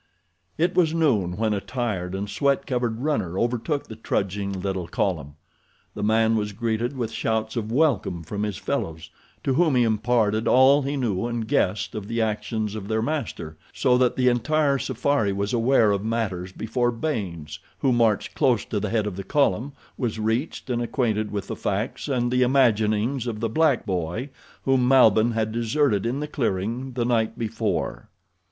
[0.57, 5.35] It was noon when a tired and sweat covered runner overtook the trudging little column.
[5.93, 9.11] The man was greeted with shouts of welcome from his fellows,
[9.43, 13.03] to whom he imparted all that he knew and guessed of the actions of their
[13.03, 18.65] master, so that the entire safari was aware of matters before Baynes, who marched close
[18.65, 22.41] to the head of the column, was reached and acquainted with the facts and the
[22.41, 24.31] imaginings of the black boy
[24.65, 28.09] whom Malbihn had deserted in the clearing the night before.